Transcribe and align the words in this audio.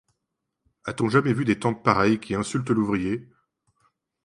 A-t-on 0.85 1.09
jamais 1.09 1.31
vu 1.31 1.45
des 1.45 1.59
tantes 1.59 1.83
pareilles 1.83 2.19
qui 2.19 2.33
insultent 2.33 2.71
l'ouvrier! 2.71 3.29